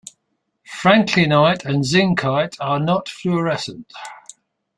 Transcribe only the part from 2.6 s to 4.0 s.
not fluorescent.